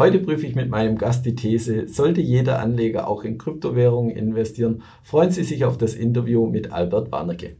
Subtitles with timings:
[0.00, 4.80] Heute prüfe ich mit meinem Gast die These, sollte jeder Anleger auch in Kryptowährungen investieren?
[5.02, 7.56] Freuen Sie sich auf das Interview mit Albert Warnecke.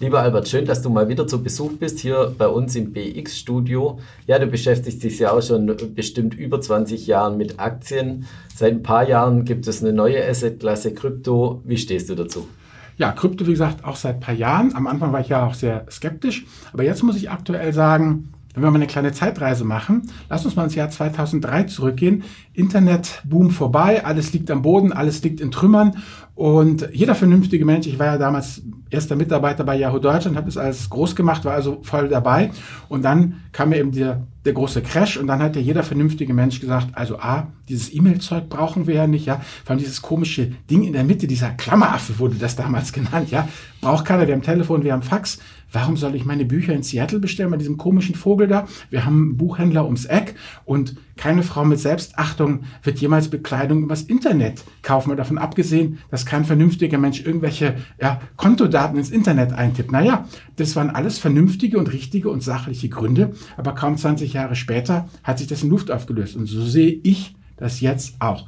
[0.00, 4.00] Lieber Albert, schön, dass du mal wieder zu Besuch bist hier bei uns im BX-Studio.
[4.26, 8.26] Ja, du beschäftigst dich ja auch schon bestimmt über 20 Jahren mit Aktien.
[8.52, 11.62] Seit ein paar Jahren gibt es eine neue Assetklasse Krypto.
[11.64, 12.48] Wie stehst du dazu?
[12.96, 14.74] Ja, Krypto, wie gesagt, auch seit ein paar Jahren.
[14.74, 16.46] Am Anfang war ich ja auch sehr skeptisch.
[16.72, 20.56] Aber jetzt muss ich aktuell sagen, wenn wir mal eine kleine Zeitreise machen, lass uns
[20.56, 22.24] mal ins Jahr 2003 zurückgehen.
[22.52, 25.96] Internetboom vorbei, alles liegt am Boden, alles liegt in Trümmern.
[26.34, 30.56] Und jeder vernünftige Mensch, ich war ja damals erster Mitarbeiter bei Yahoo Deutschland, habe das
[30.56, 32.50] alles groß gemacht, war also voll dabei.
[32.88, 36.34] Und dann kam mir eben der, der große Crash und dann hat ja jeder vernünftige
[36.34, 40.52] Mensch gesagt, also A, dieses E-Mail-Zeug brauchen wir ja nicht, ja, vor allem dieses komische
[40.70, 43.48] Ding in der Mitte, dieser Klammeraffe wurde das damals genannt, ja,
[43.80, 45.38] braucht keiner, wir haben Telefon, wir haben Fax,
[45.72, 48.68] Warum soll ich meine Bücher in Seattle bestellen bei diesem komischen Vogel da?
[48.90, 50.34] Wir haben einen Buchhändler ums Eck
[50.66, 55.08] und keine Frau mit Selbstachtung wird jemals Bekleidung übers Internet kaufen.
[55.08, 59.92] Mal davon abgesehen, dass kein vernünftiger Mensch irgendwelche ja, Kontodaten ins Internet eintippt.
[59.92, 63.32] Naja, das waren alles vernünftige und richtige und sachliche Gründe.
[63.56, 66.36] Aber kaum 20 Jahre später hat sich das in Luft aufgelöst.
[66.36, 68.46] Und so sehe ich das jetzt auch.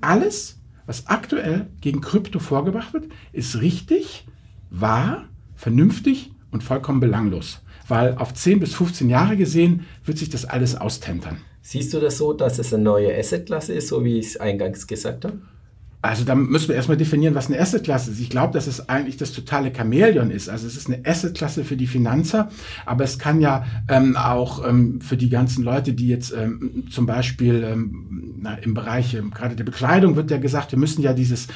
[0.00, 4.26] Alles, was aktuell gegen Krypto vorgebracht wird, ist richtig,
[4.70, 7.60] wahr, vernünftig und vollkommen belanglos.
[7.88, 11.38] Weil auf 10 bis 15 Jahre gesehen wird sich das alles austentern.
[11.62, 14.86] Siehst du das so, dass es eine neue Assetklasse ist, so wie ich es eingangs
[14.86, 15.38] gesagt habe?
[16.06, 18.20] Also da müssen wir erstmal definieren, was eine Assetklasse ist.
[18.20, 20.48] Ich glaube, dass es eigentlich das totale Chamäleon ist.
[20.48, 22.50] Also es ist eine Assetklasse für die Finanzer,
[22.84, 27.06] aber es kann ja ähm, auch ähm, für die ganzen Leute, die jetzt ähm, zum
[27.06, 31.12] Beispiel ähm, na, im Bereich ähm, gerade der Bekleidung wird ja gesagt, wir müssen ja
[31.12, 31.48] dieses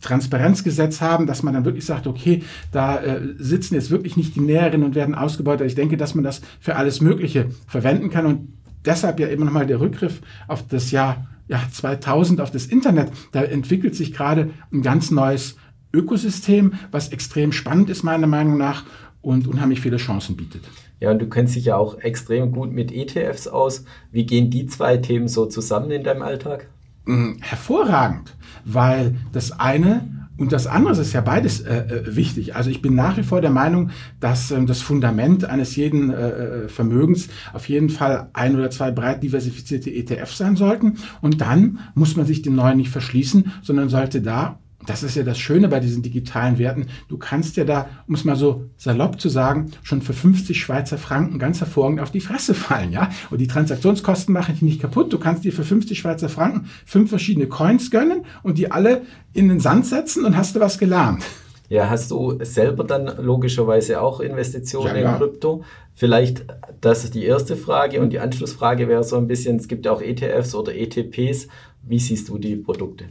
[0.00, 4.40] Transparenzgesetz haben, dass man dann wirklich sagt, okay, da äh, sitzen jetzt wirklich nicht die
[4.40, 5.66] Näherinnen und werden ausgebeutet.
[5.66, 8.52] Ich denke, dass man das für alles Mögliche verwenden kann und
[8.84, 13.12] deshalb ja immer nochmal der Rückgriff auf das Jahr ja, 2000, auf das Internet.
[13.32, 15.56] Da entwickelt sich gerade ein ganz neues
[15.92, 18.84] Ökosystem, was extrem spannend ist meiner Meinung nach
[19.22, 20.62] und unheimlich viele Chancen bietet.
[21.00, 23.84] Ja, und du kennst dich ja auch extrem gut mit ETFs aus.
[24.10, 26.68] Wie gehen die zwei Themen so zusammen in deinem Alltag?
[27.06, 32.54] Hm, hervorragend, weil das eine und das andere ist ja beides äh, äh, wichtig.
[32.54, 33.90] Also ich bin nach wie vor der Meinung,
[34.20, 38.90] dass ähm, das Fundament eines jeden äh, äh Vermögens auf jeden Fall ein oder zwei
[38.90, 40.98] breit diversifizierte ETFs sein sollten.
[41.22, 45.22] Und dann muss man sich dem Neuen nicht verschließen, sondern sollte da das ist ja
[45.22, 46.86] das Schöne bei diesen digitalen Werten.
[47.08, 50.98] Du kannst ja da, um es mal so salopp zu sagen, schon für 50 Schweizer
[50.98, 53.10] Franken ganz hervorragend auf die Fresse fallen, ja.
[53.30, 55.12] Und die Transaktionskosten machen dich nicht kaputt.
[55.12, 59.02] Du kannst dir für 50 Schweizer Franken fünf verschiedene Coins gönnen und die alle
[59.32, 61.24] in den Sand setzen und hast du was gelernt.
[61.68, 65.12] Ja, hast du selber dann logischerweise auch Investitionen ja, ja.
[65.12, 65.64] in Krypto?
[65.94, 66.44] Vielleicht,
[66.80, 69.92] das ist die erste Frage und die Anschlussfrage wäre so ein bisschen, es gibt ja
[69.92, 71.48] auch ETFs oder ETPs.
[71.82, 73.06] Wie siehst du die Produkte?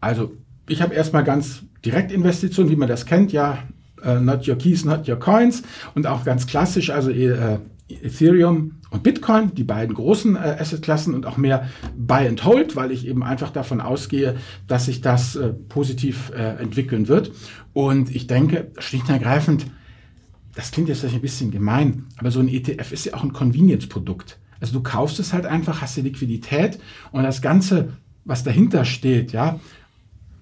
[0.00, 0.30] Also
[0.68, 3.58] ich habe erstmal ganz Direktinvestitionen, wie man das kennt, ja,
[4.04, 5.62] uh, not your keys, not your coins
[5.94, 7.58] und auch ganz klassisch, also uh,
[7.88, 12.90] Ethereum und Bitcoin, die beiden großen äh, Assetklassen und auch mehr Buy and Hold, weil
[12.90, 14.36] ich eben einfach davon ausgehe,
[14.66, 17.32] dass sich das äh, positiv äh, entwickeln wird.
[17.72, 19.66] Und ich denke, schlicht und ergreifend,
[20.54, 23.32] das klingt jetzt vielleicht ein bisschen gemein, aber so ein ETF ist ja auch ein
[23.32, 24.38] Convenience-Produkt.
[24.60, 26.78] Also du kaufst es halt einfach, hast die Liquidität
[27.12, 27.92] und das Ganze,
[28.24, 29.60] was dahinter steht, ja,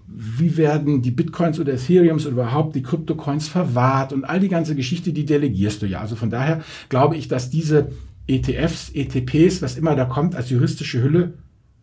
[0.09, 4.75] wie werden die Bitcoins oder Ethereums oder überhaupt die Kryptocoins verwahrt und all die ganze
[4.75, 6.01] Geschichte, die delegierst du ja.
[6.01, 7.89] Also von daher glaube ich, dass diese
[8.27, 11.35] ETFs, ETPs, was immer da kommt, als juristische Hülle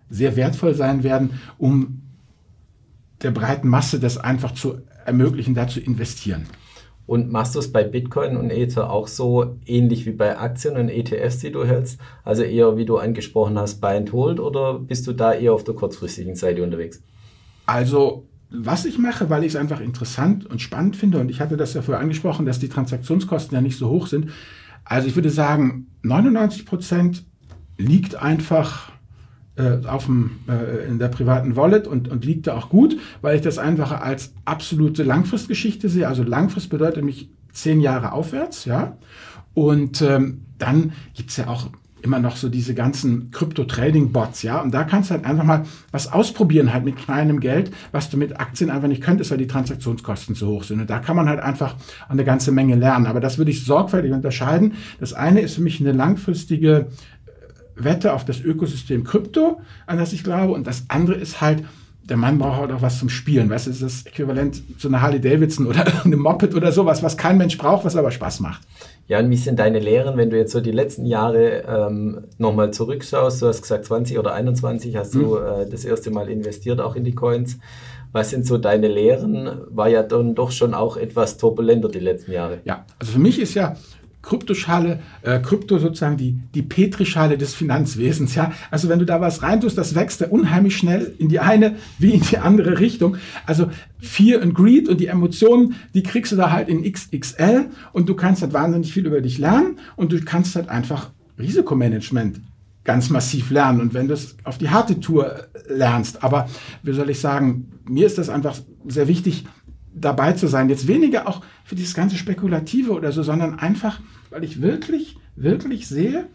[0.10, 2.02] sehr wertvoll sein werden, um
[3.22, 6.46] der breiten Masse das einfach zu ermöglichen, da zu investieren.
[7.06, 10.88] Und machst du es bei Bitcoin und Ether auch so ähnlich wie bei Aktien und
[10.88, 12.00] ETFs, die du hältst?
[12.24, 15.66] Also eher, wie du angesprochen hast, Buy and Hold oder bist du da eher auf
[15.66, 17.04] der kurzfristigen Seite unterwegs?
[17.66, 21.58] Also was ich mache, weil ich es einfach interessant und spannend finde, und ich hatte
[21.58, 24.30] das ja vorher angesprochen, dass die Transaktionskosten ja nicht so hoch sind.
[24.86, 27.26] Also ich würde sagen, 99 Prozent
[27.78, 28.92] liegt einfach
[29.56, 33.36] äh, auf dem, äh, in der privaten Wallet und, und liegt da auch gut, weil
[33.36, 36.08] ich das einfach als absolute Langfristgeschichte sehe.
[36.08, 38.98] Also Langfrist bedeutet mich zehn Jahre aufwärts, ja.
[39.54, 41.70] Und ähm, dann gibt's ja auch
[42.04, 44.62] immer noch so diese ganzen Krypto-Trading-Bots, ja.
[44.62, 48.18] Und da kannst du halt einfach mal was ausprobieren, halt mit kleinem Geld, was du
[48.18, 50.82] mit Aktien einfach nicht könntest, weil die Transaktionskosten zu hoch sind.
[50.82, 51.76] Und da kann man halt einfach
[52.10, 53.08] eine ganze Menge lernen.
[53.08, 54.74] Aber das würde ich sorgfältig unterscheiden.
[55.00, 56.88] Das eine ist für mich eine langfristige
[57.26, 60.54] äh, Wette auf das Ökosystem Krypto, an das ich glaube.
[60.54, 61.64] Und das andere ist halt,
[62.04, 63.50] der Mann braucht halt auch was zum Spielen.
[63.50, 67.18] Weißt du, ist das äquivalent zu einer Harley Davidson oder einem Moped oder sowas, was
[67.18, 68.62] kein Mensch braucht, was aber Spaß macht.
[69.08, 72.72] Ja, und wie sind deine Lehren, wenn du jetzt so die letzten Jahre ähm, nochmal
[72.72, 73.42] zurückschaust?
[73.42, 75.20] Du hast gesagt, 20 oder 21 hast mhm.
[75.20, 77.58] du äh, das erste Mal investiert, auch in die Coins.
[78.12, 79.62] Was sind so deine Lehren?
[79.70, 82.60] War ja dann doch schon auch etwas turbulenter die letzten Jahre.
[82.64, 83.76] Ja, also für mich ist ja
[84.24, 88.34] Kryptoschale, äh, Krypto sozusagen die, die Petrischale des Finanzwesens.
[88.34, 88.54] Ja?
[88.72, 92.12] Also wenn du da was reintust, das wächst ja unheimlich schnell in die eine wie
[92.12, 93.18] in die andere Richtung.
[93.46, 98.10] Also Fear and Greed und die Emotionen, die kriegst du da halt in XXL und
[98.10, 102.40] du kannst halt wahnsinnig viel über dich lernen und du kannst halt einfach Risikomanagement
[102.86, 106.24] ganz massiv lernen und wenn du es auf die harte Tour lernst.
[106.24, 106.50] Aber
[106.82, 109.46] wie soll ich sagen, mir ist das einfach sehr wichtig,
[109.94, 110.70] dabei zu sein.
[110.70, 114.00] Jetzt weniger auch für dieses ganze Spekulative oder so, sondern einfach,
[114.30, 116.28] weil ich wirklich, wirklich sehe,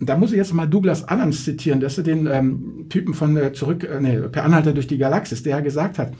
[0.00, 3.52] da muss ich jetzt mal Douglas Adams zitieren, das ist den ähm, Typen von äh,
[3.52, 6.12] zurück, äh, nee, per Anhalter durch die Galaxis, der ja gesagt hat,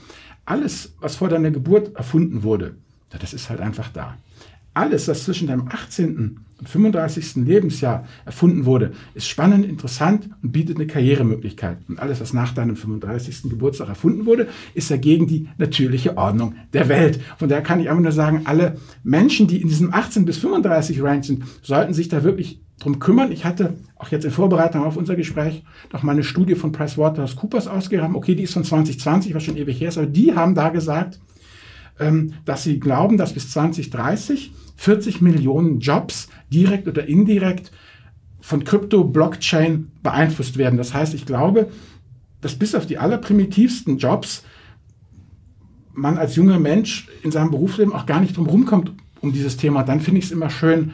[0.45, 2.75] alles, was vor deiner Geburt erfunden wurde,
[3.19, 4.17] das ist halt einfach da.
[4.75, 6.37] Alles, was zwischen deinem 18.
[6.59, 7.37] und 35.
[7.37, 11.77] Lebensjahr erfunden wurde, ist spannend, interessant und bietet eine Karrieremöglichkeit.
[11.87, 13.43] Und alles, was nach deinem 35.
[13.43, 17.21] Geburtstag erfunden wurde, ist ja gegen die natürliche Ordnung der Welt.
[17.37, 21.01] Von daher kann ich einfach nur sagen, alle Menschen, die in diesem 18 bis 35
[21.01, 23.31] Range sind, sollten sich da wirklich drum kümmern.
[23.31, 25.63] Ich hatte auch jetzt in Vorbereitung auf unser Gespräch
[25.93, 28.17] noch mal eine Studie von PricewaterhouseCoopers ausgegraben.
[28.17, 31.21] Okay, die ist von 2020, was schon ewig her ist, aber die haben da gesagt,
[32.43, 37.71] dass sie glauben, dass bis 2030 40 Millionen Jobs direkt oder indirekt
[38.41, 40.77] von Krypto-Blockchain beeinflusst werden.
[40.77, 41.71] Das heißt, ich glaube,
[42.41, 44.43] dass bis auf die allerprimitivsten Jobs
[45.93, 48.91] man als junger Mensch in seinem Berufsleben auch gar nicht drum rumkommt
[49.21, 49.83] um dieses Thema.
[49.83, 50.93] Dann finde ich es immer schön,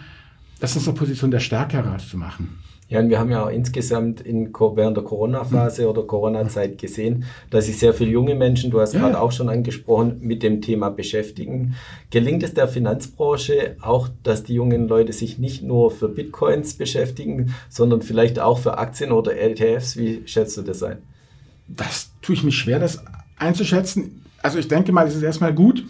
[0.60, 2.50] das aus der Position der Stärke herauszumachen.
[2.92, 7.68] Ja, und wir haben ja auch insgesamt in, während der Corona-Phase oder Corona-Zeit gesehen, dass
[7.68, 9.00] sich sehr viele junge Menschen, du hast ja.
[9.00, 11.76] gerade auch schon angesprochen, mit dem Thema beschäftigen.
[12.10, 17.56] Gelingt es der Finanzbranche auch, dass die jungen Leute sich nicht nur für Bitcoins beschäftigen,
[17.70, 19.96] sondern vielleicht auch für Aktien oder ETFs?
[19.96, 20.98] Wie schätzt du das ein?
[21.70, 23.02] Das tue ich mich schwer, das
[23.38, 24.22] einzuschätzen.
[24.42, 25.86] Also ich denke mal, es ist erstmal gut,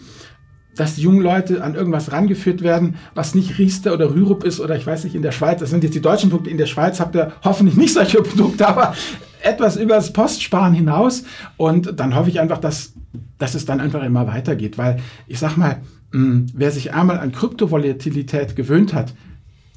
[0.76, 4.76] dass die jungen Leute an irgendwas rangeführt werden, was nicht Riester oder Rürup ist oder
[4.76, 7.00] ich weiß nicht, in der Schweiz, das sind jetzt die deutschen Produkte, in der Schweiz
[7.00, 8.94] habt ihr hoffentlich nicht solche Produkte, aber
[9.42, 11.24] etwas über das Postsparen hinaus.
[11.56, 12.92] Und dann hoffe ich einfach, dass,
[13.38, 15.82] dass es dann einfach immer weitergeht, weil ich sag mal,
[16.12, 19.14] mh, wer sich einmal an Kryptovolatilität gewöhnt hat,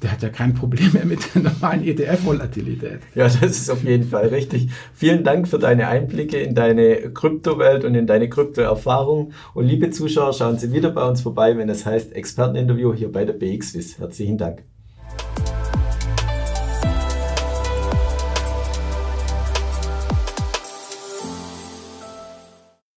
[0.02, 3.00] der hat ja kein Problem mehr mit der normalen ETF-Volatilität.
[3.14, 4.68] Ja, das ist auf jeden Fall richtig.
[4.92, 9.32] Vielen Dank für deine Einblicke in deine Kryptowelt und in deine Kryptoerfahrung.
[9.54, 13.24] Und liebe Zuschauer, schauen Sie wieder bei uns vorbei, wenn es heißt Experteninterview hier bei
[13.24, 13.98] der BXWIS.
[13.98, 14.62] Herzlichen Dank.